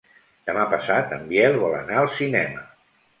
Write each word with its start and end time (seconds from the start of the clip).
Demà 0.49 0.61
passat 0.71 1.13
en 1.17 1.27
Biel 1.31 1.57
vol 1.65 1.75
anar 1.81 1.99
al 2.05 2.09
cinema. 2.21 2.65